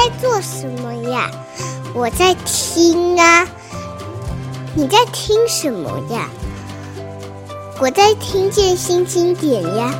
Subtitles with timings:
[0.00, 1.30] 在做什么呀？
[1.92, 3.46] 我在听啊。
[4.74, 6.26] 你在听什么呀？
[7.78, 9.92] 我在听见新经典呀。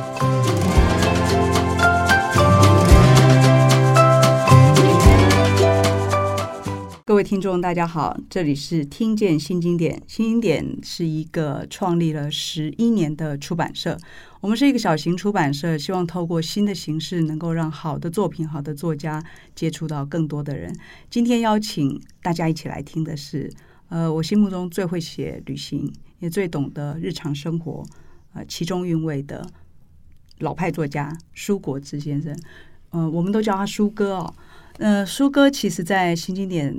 [7.11, 10.01] 各位听众，大家好，这里是听见新经典。
[10.07, 13.97] 新经典是一个创立了十一年的出版社。
[14.39, 19.21] 我们是一个小型出版社，希望透过新的形式，能够让好的作品、好的作家
[19.53, 20.73] 接触到更多的人。
[21.09, 23.51] 今天邀请大家一起来听的是，
[23.89, 27.85] 呃，我心目中最会写旅行，也最懂得日常生活，
[28.35, 29.45] 呃，其中韵味的
[30.39, 32.33] 老派作家舒国治先生。
[32.91, 34.33] 呃，我们都叫他舒哥哦。
[34.77, 36.75] 呃，舒哥其实，在新经典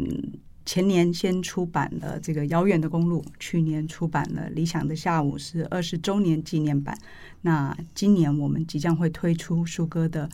[0.64, 6.96] 前年先出版了这个《遥远的公路》，去年出版了《理想的下午》，是二十周年纪念版。
[7.42, 10.28] 那今年我们即将会推出舒哥的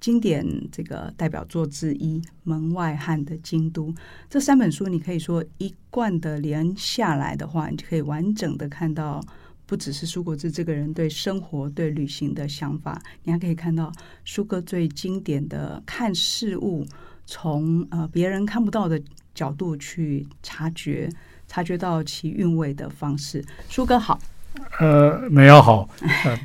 [0.00, 3.88] 经典这个代表作之一《门外汉的京都》。
[4.28, 9.24] 这三本书，你可以说一贯的连下来的话，你就可以完整的看到。
[9.66, 13.90] 不只是舒国治这个人对生活、对旅行的想法，你还可以看到
[14.22, 16.84] 舒哥最经典的看事物，
[17.26, 19.00] 从呃别人看不到的
[19.34, 21.08] 角度去察觉，
[21.46, 23.44] 察觉到其韵味的方式。
[23.68, 24.18] 舒哥好，
[24.80, 25.88] 呃，美瑶好，
[26.24, 26.38] 呃、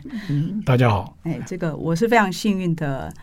[0.65, 1.17] 大家好。
[1.23, 3.13] 哎，这个我是非常幸运的，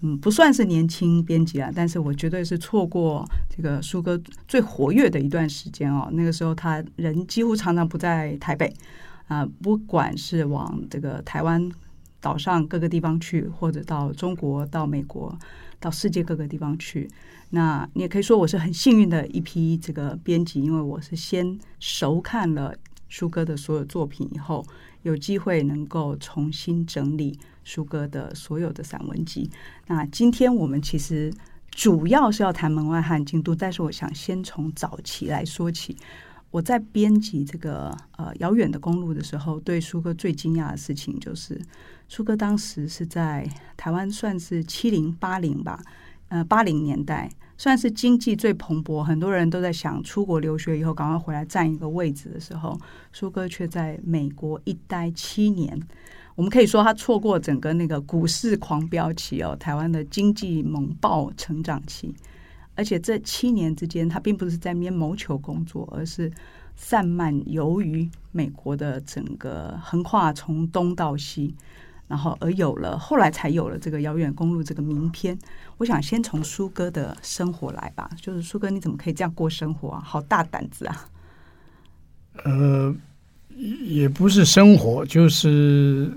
[0.00, 6.08] 嗯，不算是年轻编辑啊，但是我绝对是错过这个舒哥最活跃的一段时间哦。
[6.12, 8.72] 那个时候他人几乎常常不在台北。
[9.26, 11.72] 啊，不管是往这个台湾
[12.20, 15.34] 岛上各个地方去，或者到中国、到美国、
[15.84, 17.06] 到世界各个地方去，
[17.50, 22.74] 那你也可以说我是很幸运的一批这个编辑，因为我是先熟看了
[23.10, 24.64] 舒哥的所有作品以后，
[25.02, 29.50] 有机会能够重新整理舒哥的所有的散文集。
[29.86, 31.30] 那今天我们其实
[31.70, 35.94] 主要是要谈门外汉京都，但是我想先从早期来说起。
[36.54, 41.60] 我在编辑这个呃遥远的公路的时候，对舒哥最惊讶的事情就是，
[42.08, 43.44] 舒哥当时是在
[43.76, 45.82] 台湾算是七零八零吧，
[46.28, 47.28] 呃八零年代
[47.58, 52.78] 算是经济最蓬勃，很多人都在想出国留学以后赶快回来占一个位置的时候，
[53.10, 55.76] 舒哥却在美国一待七年。
[56.36, 62.14] 我们可以说他错过整个那个股市狂飙期哦，台湾的经济猛爆成长期。
[62.76, 66.28] 而且这七年之间，他并不是在那边谋求工作，而是
[66.74, 71.54] 散漫游于美国的整个横跨从东到西，
[72.08, 75.38] 然后而有了后来才有了这个遥远公路这个名篇。
[75.76, 80.02] 我想先从苏哥的生活来吧，就是苏哥你怎么可以这样过生活啊？
[80.04, 81.08] 好大胆子啊！
[82.44, 82.92] 呃，
[83.56, 86.12] 也不是生活，就是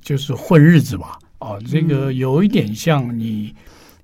[0.00, 1.18] 就是混日子吧。
[1.40, 3.52] 哦，这个有一点像你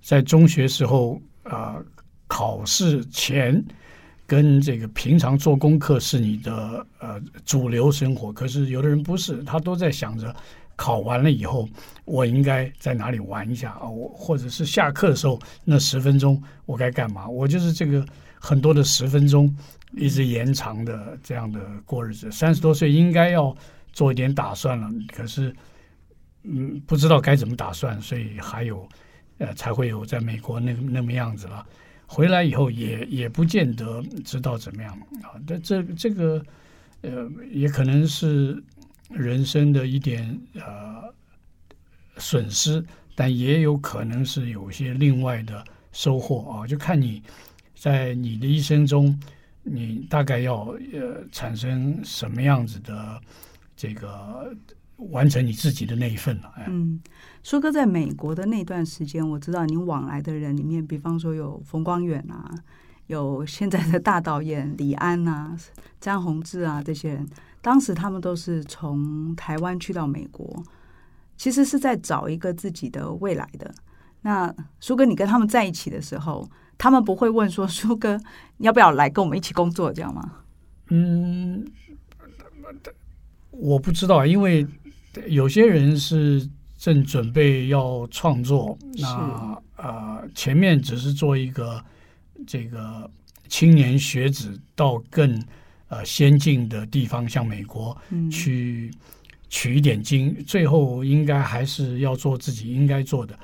[0.00, 1.23] 在中学时候。
[1.44, 1.84] 啊、呃，
[2.26, 3.62] 考试前
[4.26, 10.34] 跟这个平常做功课是你的呃主流生活，可是有的人不是，他都在想着
[10.76, 11.69] 考完了以后
[12.04, 17.28] 我应该在哪里玩一下啊，我或者是下课的时候那十分钟我该干嘛？
[17.28, 18.04] 我就是这个
[18.41, 19.54] 很多的十分钟
[19.92, 22.32] 一直延长的这样的过日子。
[22.32, 23.54] 三十多岁应该要
[23.92, 25.54] 做一点打算了，可是
[26.44, 28.88] 嗯不知道该怎么打算，所以还有。
[29.42, 31.66] 呃，才会有在美国那那么样子了。
[32.06, 35.34] 回来以后也也不见得知道怎么样啊。
[35.44, 36.41] 这这这个
[37.00, 38.62] 呃，也可能是
[39.08, 41.12] 人生的一点呃
[42.19, 42.84] 损失，
[43.16, 46.66] 但也有可能是有些另外的收获啊。
[46.66, 47.20] 就看你
[47.75, 49.19] 在你的一生中，
[49.64, 53.20] 你大概要呃产生什么样子的
[53.76, 54.54] 这个。
[55.10, 56.52] 完成你自己的那一份了。
[56.68, 57.00] 嗯，
[57.42, 62.54] 舒哥在美国的那段时间，我知道您往来的人里面，比方说有冯光远啊，
[63.08, 65.56] 有现在的大导演李安啊、
[66.00, 67.28] 张宏志啊这些人，
[67.60, 70.62] 当时他们都是从台湾去到美国，
[71.36, 73.74] 其实是在找一个自己的未来的。
[74.22, 76.48] 那舒哥，你跟他们在一起的时候，
[76.78, 78.16] 他们不会问说：“舒哥，
[78.58, 80.32] 你要不要来跟我们一起工作？”这样吗？
[80.90, 81.66] 嗯，
[83.50, 84.64] 我不知道，因为。
[85.29, 86.49] 有些人是
[86.79, 91.81] 正准备要创作，那呃，前面只是做一个
[92.47, 93.09] 这个
[93.49, 95.41] 青年学子到更
[95.88, 97.97] 呃先进的地方，像美国
[98.31, 98.91] 去
[99.49, 103.38] 取一点经，嗯、最后应该还是要做自己应该做的。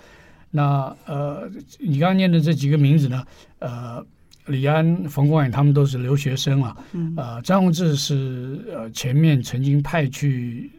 [0.51, 1.49] 那呃，
[1.79, 3.25] 你刚刚念的这几个名字呢？
[3.59, 4.05] 呃，
[4.47, 6.77] 李安、冯光远他们都是留学生啊。
[6.93, 10.71] 嗯、呃，张宏志是呃前面曾经派去。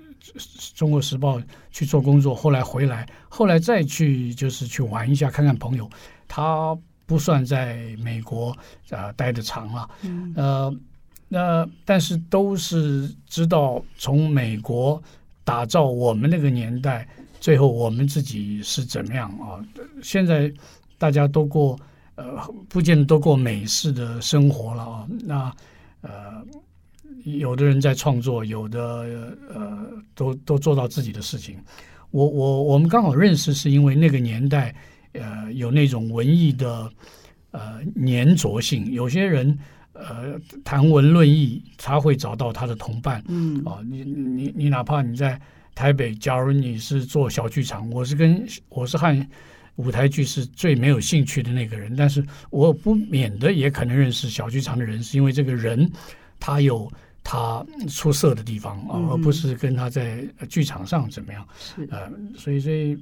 [0.75, 5.89] 中国时报去做工作，后来回来，后来再去就是去玩一下，看看朋友。
[6.27, 8.51] 他不算在美国
[8.91, 10.77] 啊、呃、待的长了，嗯、呃，
[11.27, 15.01] 那但是都是知道从美国
[15.43, 17.07] 打造我们那个年代，
[17.39, 19.57] 最后我们自己是怎么样啊？
[20.03, 20.53] 现在
[20.99, 21.75] 大家都过
[22.13, 22.37] 呃，
[22.67, 25.07] 不见得都过美式的生活了啊。
[25.21, 25.55] 那
[26.01, 26.45] 呃，
[27.23, 31.57] 有的人在创作，有的呃，都都做到自己的事情。
[32.11, 34.73] 我我我们刚好认识，是因为那个年代。
[35.13, 36.87] 呃，有那种文艺的
[37.49, 39.57] 呃粘着性，有些人
[39.93, 43.21] 呃谈文论艺，他会找到他的同伴。
[43.27, 45.41] 嗯，哦，你你你哪怕你在
[45.73, 49.27] 台北，假如你是做小剧场，我是跟我是和
[49.77, 55.91] 舞台剧是最没有兴趣的那个人，但是我不免的也可能认识小剧场的人，是因为这个人
[56.39, 56.87] 他有
[57.23, 61.47] 他出色的地方啊，嗯、而不是跟他在剧场上怎么样。
[61.59, 62.95] 是呃，所以所以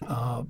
[0.00, 0.38] 啊。
[0.38, 0.46] 呃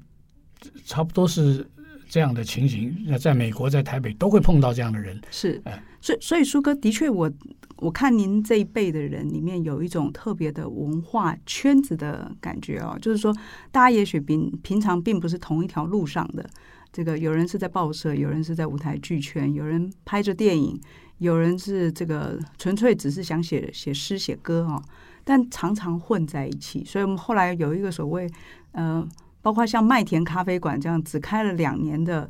[0.87, 1.69] 差不多是
[2.09, 2.97] 这样的情形。
[3.07, 5.21] 那在美国，在台北都会碰到这样的人。
[5.31, 5.63] 是，
[6.01, 7.33] 所以所以舒哥的确我，我
[7.77, 13.31] 我看您这一辈的人里面有一种特别的文化圈子的感觉哦，就是说，
[13.71, 16.49] 大家也许平平常并不是同一条路上的。
[16.95, 20.81] 这个有人是在报社，有人是在舞台剧圈，有人拍着电影，
[21.19, 24.83] 有人是这个纯粹只是想写写诗写歌哦，
[25.25, 26.83] 但常常混在一起。
[26.83, 28.27] 所以我们后来有一个所谓
[28.73, 29.07] 呃。
[29.45, 32.27] 包括像麦田咖啡馆这样只开了两年的，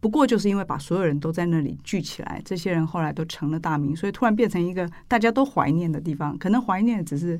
[0.00, 6.38] 不过就是因为把所有人都在那里聚起来，这些人后来都成了大名，所以突然变成一个大家都怀念的地方。
[6.38, 7.38] 可能怀念只是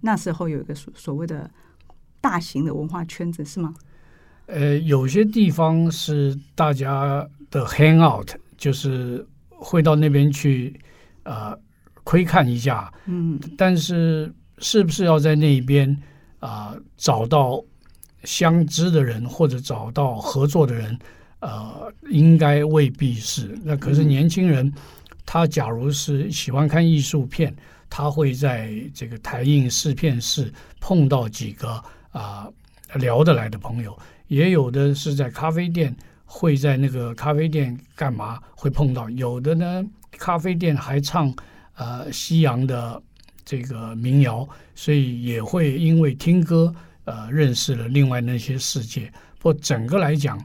[0.00, 1.48] 那时候有一个所所谓的
[2.20, 3.72] 大型的文化圈子，是吗？
[4.52, 10.78] 呃，有些地方是大家的 hang out，就是会到那边去
[11.22, 11.58] 啊、呃、
[12.04, 12.92] 窥看一下。
[13.06, 15.90] 嗯，但是是不是要在那边
[16.38, 17.62] 啊、呃、找到？
[18.24, 20.98] 相知的人或者找到合作的人，
[21.38, 23.58] 呃，应该未必是。
[23.64, 24.70] 那可是年轻人，
[25.24, 27.56] 他假如是喜欢看艺术片，
[27.88, 32.46] 他会在这个台映试片室碰到几个啊、
[32.88, 33.98] 呃、聊得来的朋友，
[34.30, 35.94] 也有的是在咖啡店，
[36.24, 41.34] 会在那个咖啡店干嘛会碰到，有的呢，咖啡店还唱
[41.74, 43.02] 呃西洋的
[43.44, 46.72] 这个民谣，所以也会因为听歌。
[47.04, 49.10] 呃，认识了另外那些世界。
[49.38, 50.40] 不过整个来讲，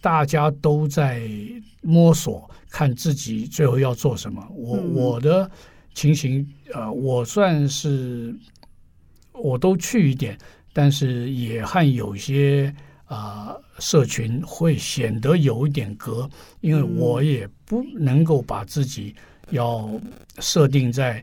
[0.00, 1.22] 大家都在
[1.82, 4.44] 摸索，看自己最后要做什么。
[4.52, 5.48] 我我的
[5.94, 8.34] 情形，呃，我算是
[9.32, 10.36] 我都去一点，
[10.72, 12.74] 但是也和有些
[13.10, 16.30] 啊、呃、社群会显得有一点隔，
[16.62, 19.14] 因为我也不能够把自己
[19.50, 19.90] 要
[20.38, 21.22] 设定在。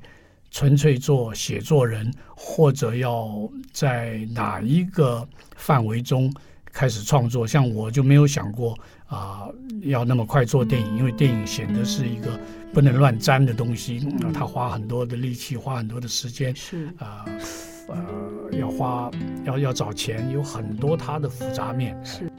[0.50, 3.28] 纯粹做写作人，或者要
[3.74, 6.34] 在哪一个范围中
[6.72, 7.45] 开始创作？
[7.45, 8.72] 像我就没有想过
[9.07, 12.40] 啊、呃，要那么快做电影，因为电影显得是一个
[12.74, 17.40] 不能乱沾的东西，嗯、他花很多的力气，花很多的时间，是啊，呃，
[17.88, 19.10] 呃，要花
[19.45, 21.98] 要要找钱，有很多它的复杂面。
[22.04, 22.30] 是。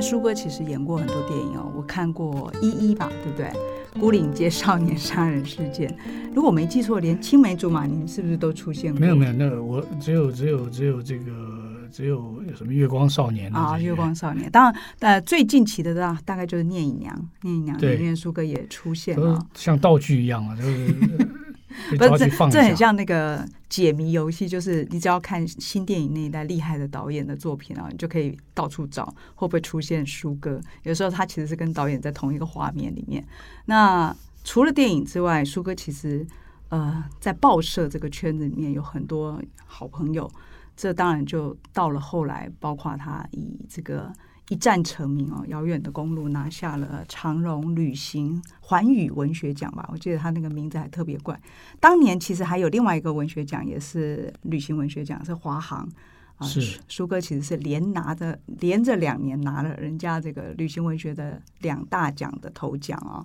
[0.00, 3.46] 舒哥其实演过很多电影哦，我看过《一一》吧，对不对？
[3.98, 5.88] 《牯岭街少年杀人事件》，
[6.34, 9.00] 如果我没记错，连青梅竹马您是不是都出现过？
[9.00, 11.32] 没有没有，那个我只有只有只有这个
[11.90, 14.48] 只有什么月光少年啊，月光少年。
[14.50, 21.27] 当然，呃，最近期的大大概就是《聂隐娘》，《聂隐娘》里面书哥也出现了，像道具一样啊，就是。
[21.96, 30.60] 不是这，这很像那个解谜游戏，就是你只要看新电影那一代厉害的导演的作品啊，你就可以到处找会不会出现舒哥。
[30.82, 33.24] 有时候他其实是跟导演在同一个画面里面。
[33.66, 34.14] 那
[34.44, 36.26] 除了电影之外，舒哥其实
[36.68, 40.30] 呃在报社这个圈子里面有很多好朋友。
[40.76, 44.12] 这当然就到了后来，包括他以这个。
[44.48, 49.86] 一战成名哦，遥远的公路拿下了长荣旅行环宇文学奖吧？
[49.92, 51.38] 我记得他那个名字还特别怪。
[51.78, 55.86] 当年其实还有另外一个文学奖，也是旅行文学奖，是华航
[56.36, 56.46] 啊。
[56.46, 63.22] 是苏哥其实是连拿着连着两年拿了人家这个旅行文学的两大奖的头奖哦。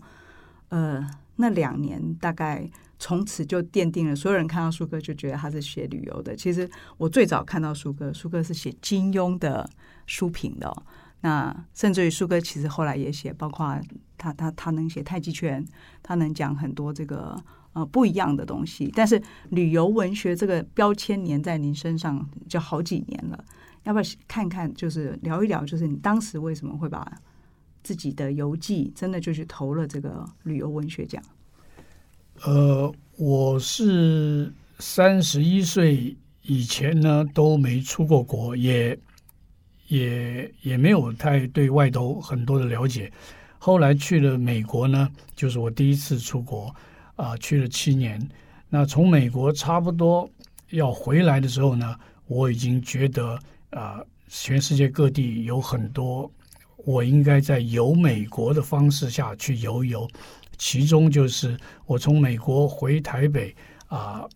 [0.69, 6.35] 呃，那两年大概从此就奠定了所有人看到苏哥就觉得他是写旅游的。
[6.35, 9.69] 其实我最早看到苏哥，苏哥是写金庸的
[10.05, 10.83] 书评的哦。
[11.25, 13.79] 那甚至于书哥其实后来也写，包括
[14.17, 15.65] 他他他能写太极拳，
[16.01, 17.33] 他能讲很多这个
[17.71, 18.91] 呃不一样的东西。
[18.93, 23.41] 但是旅游文学这个标签粘在您身上就好几年了，
[23.83, 27.09] 要不要看看，就是聊一聊，就是你当时为什么会把
[27.83, 31.23] 自己的游记真的就去投了这个旅游文学奖？
[32.43, 38.99] 呃，我是三十一岁以前呢都没出过国，也
[39.93, 43.12] 也也没有太对外头很多的了解。
[43.59, 46.75] 后来去了美国呢，就是我第一次出国
[47.15, 48.19] 啊，去了七年。
[48.69, 50.27] 那从美国差不多
[50.71, 51.95] 要回来的时候呢，
[52.25, 56.29] 我已经觉得啊，全世界各地有很多
[56.77, 60.09] 我应该在游美国的方式下去游一游。
[60.57, 63.55] 其中就是我从美国回台北
[63.88, 64.27] 啊，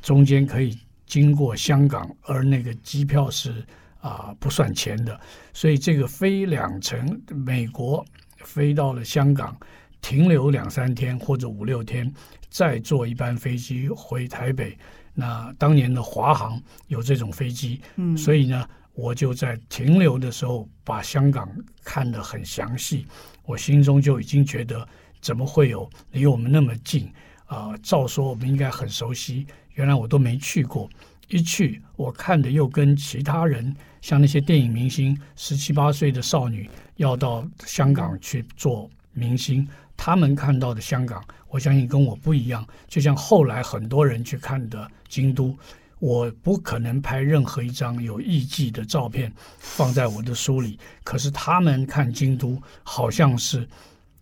[0.00, 3.64] 中间可以经过香港，而那个机票是
[4.04, 5.18] 啊，呃，不算钱的，
[5.52, 8.04] 所以这个飞两程美国
[8.44, 9.56] 飞到了香港，
[10.00, 12.12] 停留两三天或者五六天。
[12.50, 14.78] 再坐一班飞机回台北，
[15.12, 21.48] 那当年的华航有这种飞机，嗯，所以呢，我就在停留的时候把香港
[21.82, 23.08] 看得很详细，
[23.44, 24.86] 我心中就已经觉得
[25.20, 27.12] 怎么会有离我们那么近
[27.46, 27.70] 啊？
[27.70, 30.88] 呃，照说我们应该很熟悉，原来我都没去过，
[31.28, 39.66] 一去我看的又跟其他人，像那些电影明星，十七八岁的少女要到香港去做明星。
[39.96, 42.66] 他们看到的香港，我相信跟我不一样。
[42.88, 45.56] 就像后来很多人去看的京都，
[46.00, 50.78] 我不可能拍任何一张有艺伎的照片放在我的书里。
[51.04, 53.66] 可是他们看京都，好像是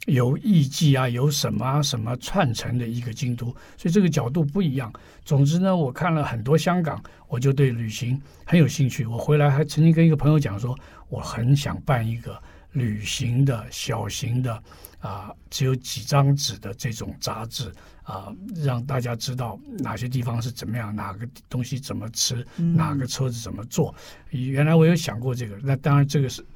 [0.06, 4.92] 有艺伎啊，有什么啊什么串成的一个京都，所以这个角度不一样。
[5.24, 9.06] 总之呢，我看了很多香港，我就对旅行很有兴趣。
[9.06, 10.76] 我回来还曾经跟一个朋友讲说，
[11.08, 12.40] 我很想办一个
[12.72, 14.62] 旅行的小型的。
[15.02, 17.72] 啊，只有几张纸的这种杂志
[18.04, 23.92] 啊，让大家知道哪些地方是怎么样，哪个东西怎么吃，嗯、哪个车子怎么坐。
[24.30, 26.46] 原来我有想过这个，那当然这个是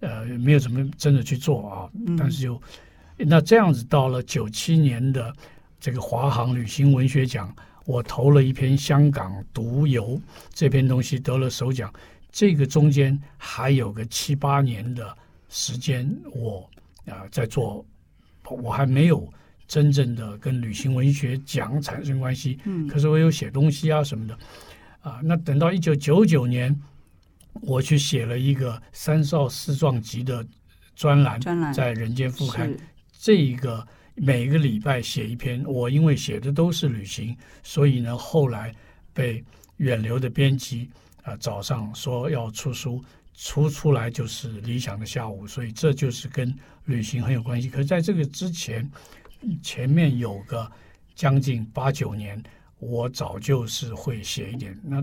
[0.00, 1.88] 呃没有怎么真的去做啊。
[2.18, 2.60] 但是就
[3.26, 5.34] 那这样子，到了九七年的
[5.80, 7.54] 这个华航旅行文学奖，
[7.86, 10.20] 我投了一篇香港独游
[10.52, 11.92] 这篇东西得了首奖。
[12.30, 15.16] 这个中间还有个七八年的
[15.48, 16.68] 时间，我
[17.06, 17.84] 啊在做。
[18.60, 19.32] 我还没有
[19.66, 24.36] 真正的跟旅行文学奖产生关系，嗯，可是我有写东西啊什么的，
[25.00, 26.78] 啊，那等到一九九九年，
[27.62, 30.44] 我去写了一个三少四壮集的
[30.94, 32.68] 专栏，专栏在《人间副刊》，
[33.22, 33.86] 这一个
[34.16, 38.74] 每个礼拜写一篇，我因为写的都是旅行，所以呢，后来
[39.12, 39.44] 被
[39.76, 40.90] 远流的编辑
[41.22, 43.00] 啊找上说要出书。
[43.34, 46.52] 出出来就是理想的下午，所以这就是跟
[46.86, 47.70] 旅行很有关系。
[47.70, 48.88] 可是在这个之前，
[49.62, 50.70] 前面有个
[51.14, 52.40] 将近八九年，
[52.78, 54.76] 我早就是会写一点。
[54.82, 55.02] 那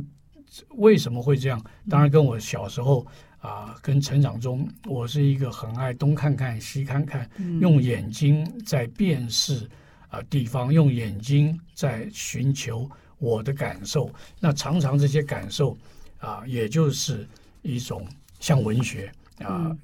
[0.76, 1.60] 为什么会这样？
[1.90, 3.06] 当然跟我小时候
[3.40, 7.30] 啊、呃，跟成长中，我是一个很爱东看看西看看，
[7.60, 9.66] 用眼睛在辨识
[10.10, 14.10] 啊、呃、地方，用眼睛在寻求我的感受。
[14.40, 15.72] 那常常这些感受
[16.20, 17.28] 啊、呃，也就是
[17.62, 18.06] 一种。
[18.42, 19.76] 像文学啊，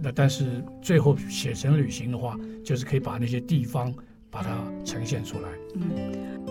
[0.00, 3.94] 那、呃、但是最后写成旅行的话，就是可以把那些地方
[4.30, 5.48] 把它呈现出来。
[5.74, 6.41] 嗯。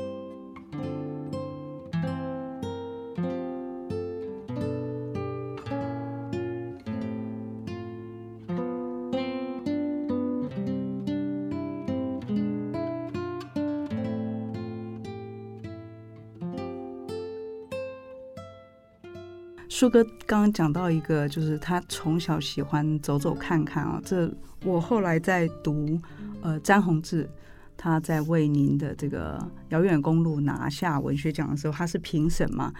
[19.82, 24.00] 朱哥刚刚讲到一个，就是他从小喜欢走走看看啊。
[24.06, 24.32] 这
[24.64, 26.00] 我后来在读，
[26.42, 27.28] 呃，詹宏志
[27.76, 32.72] 他在为您的这个《遥远公路》拿下文学奖的时候，他是评审嘛。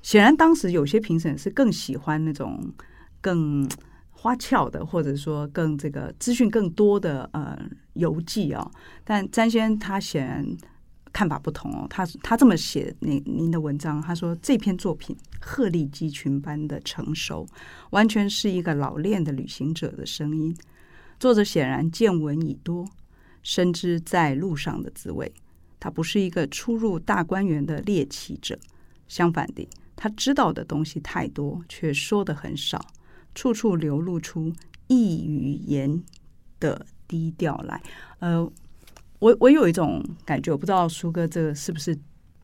[0.00, 2.72] 显然当时有些评审是更喜欢那种
[3.20, 3.68] 更
[4.12, 7.58] 花俏的，或者说更这个资讯更多的呃
[7.94, 8.70] 游记啊。
[9.02, 10.46] 但詹先他显然。
[11.14, 17.46] 看法不同哦，他他这么写您您的文章，他说这篇作品鹤立鸡群般的成熟，
[17.90, 20.54] 完全是一个老练的旅行者的声音。
[21.20, 22.84] 作者显然见闻已多，
[23.44, 25.32] 深知在路上的滋味。
[25.78, 28.58] 他不是一个初入大观园的猎奇者，
[29.06, 32.84] 相反的，他知道的东西太多，却说得很少，
[33.36, 34.52] 处处流露出
[34.88, 36.02] 异语言
[36.58, 37.80] 的低调来。
[38.18, 38.52] 呃。
[39.24, 41.96] 我我有一种感觉，我不知道书哥这个是不是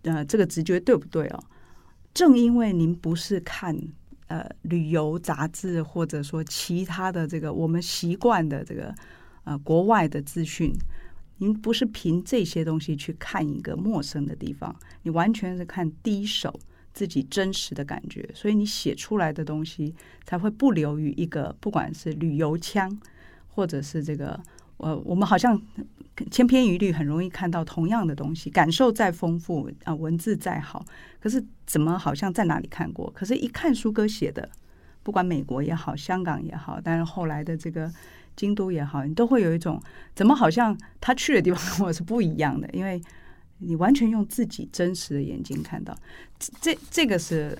[0.04, 1.44] 呃这个直觉对不对哦？
[2.14, 3.78] 正因为您不是看
[4.28, 8.94] 呃旅游杂志，或者说其他的这个我们习惯的这个
[9.44, 10.72] 呃国外的资讯，
[11.36, 16.58] 您不是凭这些东西去看一个陌生的地方，你完全是看第一手
[16.94, 19.94] 自己真实的感觉，所以你写出来的东西
[20.24, 22.98] 才会不流于一个不管是旅游腔，
[23.48, 24.40] 或者是这个
[24.80, 25.60] 呃，我们好像
[26.30, 30.84] 千篇一律，很容易看到同样的东西，感受再丰富啊，文字再好，
[31.20, 33.10] 可是怎么好像在哪里看过？
[33.14, 34.48] 可是一看书哥写的，
[35.02, 37.90] 不管美国也好，香港也好，但是后来的这个
[38.34, 39.80] 京都也好，你都会有一种
[40.14, 43.00] 怎么好像他去的地方跟我是不一样的，因为。
[43.62, 45.94] 你完全用自己真实的眼睛看到，
[46.62, 47.54] 这这个是，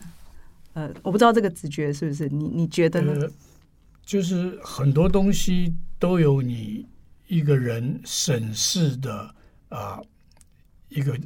[0.72, 3.28] 呃，我不知道这个直觉是不是你你觉得呢？
[4.02, 6.86] 就是很多东西都有你
[7.30, 9.22] 一个人审视的
[9.68, 10.06] 啊，呃，
[10.88, 11.18] 一个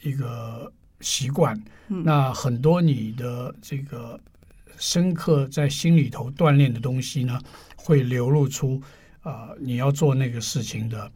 [0.00, 1.60] 一个习惯。
[1.88, 4.18] 嗯，那很多你的这个
[4.78, 7.40] 深刻在心里头锻炼的东西呢，
[7.76, 8.80] 会流露出
[9.22, 11.10] 啊，呃，你要做那个事情的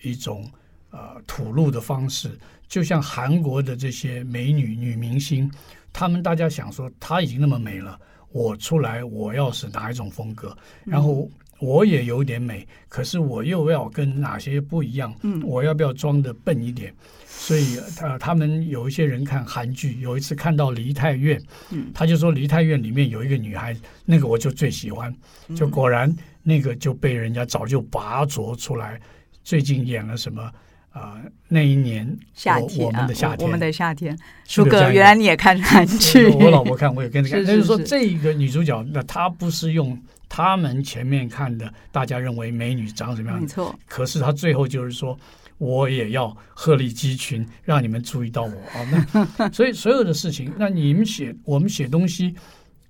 [0.00, 0.48] 一种。
[0.92, 5.48] 呃，吐露的方式，就像韩国的这些美女女明星，
[5.92, 7.96] 她们大家想说，她已经那么美了，
[8.32, 10.52] 我出来我要是哪一种风格，
[10.84, 11.30] 然后
[11.60, 15.14] 我也有点美，可是我又要跟哪些不一样？
[15.22, 16.92] 嗯，我要不要装的笨一点？
[17.26, 21.38] 所以，呃，他们有一些人看韩剧，有一次看到《梨泰院》，
[21.70, 23.74] 嗯，他就说《梨泰院》里面有一个女孩，
[24.04, 25.14] 那个我就最喜欢，
[25.54, 29.00] 就果然那个就被人家早就拔擢出来，
[29.42, 30.42] 最近演了什么？
[30.90, 34.18] 啊、呃，那一年夏天，我们的夏天，我们的夏天。
[34.44, 36.26] 舒哥，原来你也看韩剧？
[36.26, 37.40] 我老婆看，我也跟着看。
[37.46, 39.96] 就是说，这个女主角，那她不是用
[40.30, 43.38] 他们前面看的，大家认为美女长什么样？
[43.38, 43.78] 没错。
[43.86, 45.18] 可是他最后就是说，
[45.58, 49.28] 我也要鹤立鸡群，让你们注意到我啊。
[49.36, 52.34] 那 所以所有的事情，那你们写，我们写东西，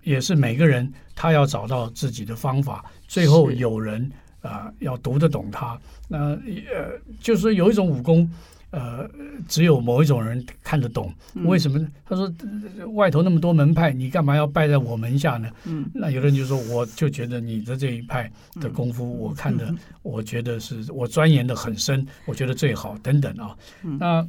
[0.04, 4.08] 也是每个人他要找到自己的方法，最后有人。
[4.42, 5.78] 啊、呃，要读得懂他。
[6.08, 8.26] 那呃，就是有一种武功，
[8.70, 9.08] 呃，
[9.48, 11.12] 只有某一种人看得懂。
[11.44, 11.88] 为什么呢？
[12.04, 12.32] 他说，
[12.92, 15.50] 外头那么多门派，你干嘛要拜在我门下呢？
[15.64, 23.56] 嗯，那有的人就说，我就觉得你的这一派的功夫，我看的， 我觉得是我钻研的很深，我觉得最好等等啊。
[23.98, 24.26] 那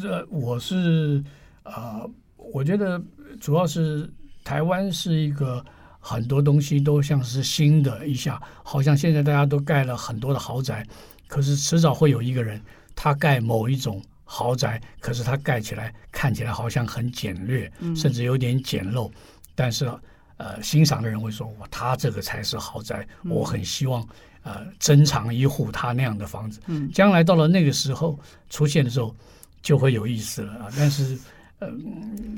[0.00, 1.22] 这我是
[1.62, 3.00] 啊、呃，我觉得
[3.40, 4.10] 主要是
[4.44, 5.64] 台湾是一个。
[6.02, 10.82] 很多东西都像是新的一下，好像现在大家都盖了很多的豪宅，
[11.26, 12.58] 可是迟早会有一个人，
[13.02, 19.10] 他盖某一种豪宅，可是他盖起来看起来好像很简略，甚至有点简陋，
[19.54, 19.90] 但是
[20.36, 24.06] 呃，欣赏的人会说，哇，他这个才是豪宅，我很希望
[24.42, 26.60] 呃珍藏一户他那样的房子，
[26.92, 29.16] 将来到了那个时候出现的时候
[29.62, 31.18] 就会有意思了啊，但是
[31.60, 31.72] 呃，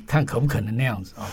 [0.06, 1.26] 看可不可能那样子啊。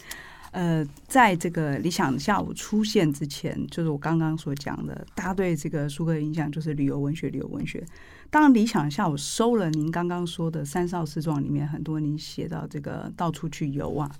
[0.52, 7.82] 呃，在这个理想下午出现之前，就是我刚刚所讲的，大家对这个苏格的印象就是旅游文学，旅游文学。
[8.30, 14.10] 当然，理想下午收了您刚刚说的《三少四壮》里面很多您写到这个到处去游啊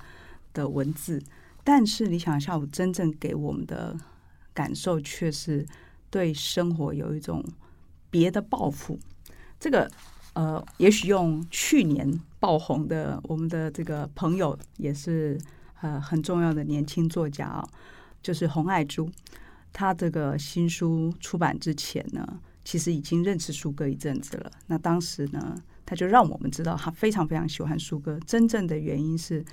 [0.53, 1.23] 的文字，
[1.63, 3.97] 但是理想下午真正给我们的
[4.55, 5.67] 感受却是
[6.11, 7.45] 对生活有一种
[8.11, 8.99] 别的抱负。
[9.59, 9.91] 这个
[10.35, 15.39] 呃，也许用去年爆红的我们的这个朋友也是。
[15.83, 17.63] 呃，很重要的年轻作家啊，
[18.23, 19.11] 就是洪爱珠。
[19.75, 24.51] 他这个新书出版之前呢，其实已经认识舒哥一阵子了。
[24.67, 28.19] 那当时呢，他就让我们知道他非常非常喜欢舒哥。
[28.27, 29.45] 真正的原因是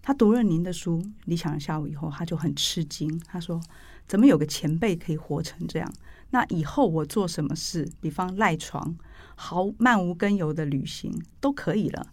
[0.00, 3.20] 他读了您的书《理想下午》以后，他就很吃惊。
[3.26, 3.60] 他说
[4.08, 5.92] ：“怎么有个前辈可以活成这样？
[6.30, 8.96] 那以后我做什么事，比方赖床、
[9.34, 12.06] 毫漫无根由的旅行都可以了。”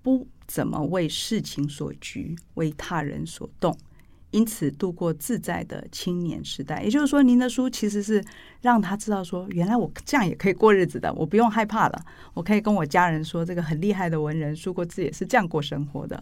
[0.00, 3.76] 不怎么为事情所局，为他人所动，
[4.30, 6.82] 因此度过自在的青年时代。
[6.82, 8.22] 也就是说，您的书其实是
[8.60, 16.20] 让他知道说，原来我这样也可以过日子的，我不用害怕了，我可以跟我家人说，这个很厉害的文人舒国志也是这样过生活的。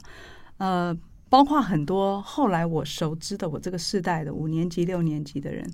[0.58, 0.96] 呃，
[1.28, 5.68] 包括很多后来我熟知的我这个世代的五年级、六年级的人，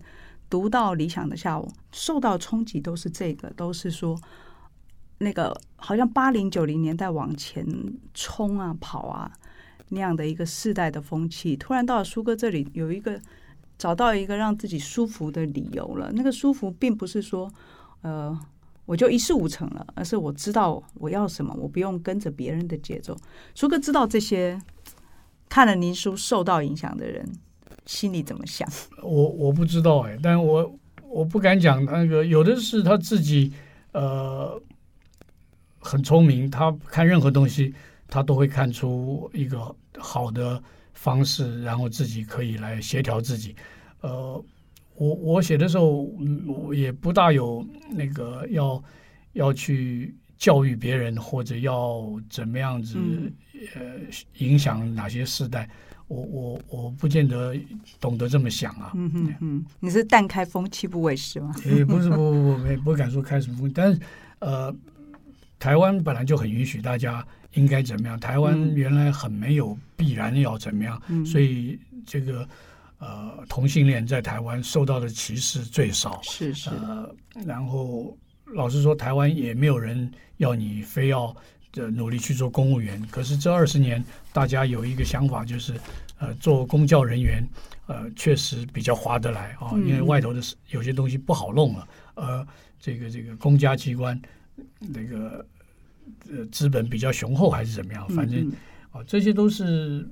[0.48, 4.20] 读到《理想的下午》，受到冲击都是这个，都是说。
[5.18, 7.64] 那个好像八零九零年代往前
[8.12, 9.30] 冲啊跑啊
[9.92, 13.20] 那样的一个世代的风气，突然到了书哥这里，有一个
[13.78, 16.10] 找到一个让自己舒服的理由了。
[16.12, 17.52] 那个舒服并不是说
[18.00, 18.38] 呃
[18.86, 23.16] 我就一事无成了，而是我知道我要什么，我不用跟着别人的节奏。
[23.54, 24.58] 书哥知道这些，
[25.48, 27.28] 看了您书受到影响的人
[27.84, 28.68] 心里怎么想？
[29.02, 30.74] 我我不知道哎，但我
[31.08, 33.52] 我不敢讲那个，有的是他自己
[33.92, 34.60] 呃。
[35.84, 37.74] 很聪明，他看任何东西，
[38.12, 43.56] 他都会看出一个好的方式，然后自己可以来协调自己。
[44.02, 44.44] 呃，
[44.96, 48.84] 我我写的时候，嗯，我也不大有那个要
[49.32, 53.32] 要去教育别人或者要怎么样子，嗯、
[53.76, 53.82] 呃，
[54.44, 55.66] 影响哪些世代，
[56.06, 57.56] 我我我不见得
[57.98, 58.92] 懂得这么想啊。
[58.94, 61.54] 嗯嗯嗯，你是淡开风气不为师吗？
[61.64, 63.98] 也不是，不不不，没不敢说开什么风，但是
[64.40, 64.70] 呃，
[65.58, 68.18] 台湾本来就很允许大家应该怎么样。
[68.18, 72.48] 台湾原来很没有必然要怎么样，嗯、所以这个
[72.98, 76.20] 呃同性恋在台湾受到的歧视最少。
[76.22, 76.70] 是是。
[76.70, 77.14] 呃，
[77.46, 78.16] 然后。
[78.54, 81.34] 老实说，台湾也没有人要你非要
[81.94, 83.00] 努力去做公务员。
[83.10, 85.72] 可是这二十年，大家有一个想法，就是
[86.18, 87.42] 呃，做公教人员，
[87.86, 91.88] 呃，确实比较划得来啊，因为外头的有些东西不好弄了。
[92.16, 92.46] 呃，
[92.78, 94.20] 这个这个公家机关
[94.78, 95.42] 那个
[96.30, 98.08] 呃资本比较雄厚，还是怎么样？
[98.08, 98.50] 反正
[98.90, 100.06] 啊，这些都是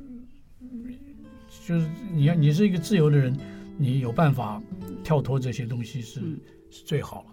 [1.67, 3.37] 就是你要你是一个自由的人，
[3.79, 4.63] 你有办法
[5.05, 6.21] 跳脱这些东西是
[6.71, 7.31] 是最好了。